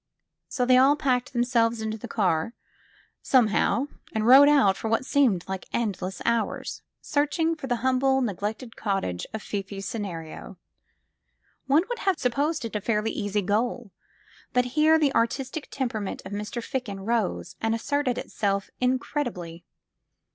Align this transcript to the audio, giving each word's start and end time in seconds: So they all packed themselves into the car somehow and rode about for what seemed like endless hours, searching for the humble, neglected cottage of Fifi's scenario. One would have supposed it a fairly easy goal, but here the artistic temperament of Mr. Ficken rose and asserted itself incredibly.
So 0.47 0.65
they 0.65 0.77
all 0.77 0.95
packed 0.95 1.31
themselves 1.31 1.79
into 1.79 1.95
the 1.95 2.07
car 2.07 2.55
somehow 3.21 3.85
and 4.13 4.25
rode 4.25 4.47
about 4.47 4.75
for 4.75 4.87
what 4.89 5.05
seemed 5.05 5.47
like 5.47 5.67
endless 5.71 6.23
hours, 6.25 6.81
searching 7.01 7.53
for 7.55 7.67
the 7.67 7.75
humble, 7.85 8.19
neglected 8.21 8.75
cottage 8.75 9.27
of 9.31 9.43
Fifi's 9.43 9.85
scenario. 9.85 10.57
One 11.67 11.83
would 11.87 11.99
have 11.99 12.17
supposed 12.17 12.65
it 12.65 12.75
a 12.75 12.81
fairly 12.81 13.11
easy 13.11 13.43
goal, 13.43 13.91
but 14.53 14.65
here 14.73 14.97
the 14.97 15.13
artistic 15.13 15.67
temperament 15.69 16.23
of 16.25 16.31
Mr. 16.31 16.63
Ficken 16.63 17.05
rose 17.05 17.55
and 17.61 17.75
asserted 17.75 18.17
itself 18.17 18.71
incredibly. 18.79 19.65